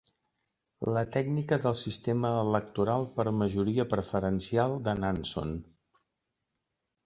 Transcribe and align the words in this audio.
La 0.95 1.03
tècnica 1.15 1.59
del 1.65 1.77
sistema 1.81 2.33
electoral 2.45 3.07
per 3.19 3.27
majoria 3.43 3.87
preferencial 3.95 4.77
de 4.89 4.99
Nanson. 5.05 5.57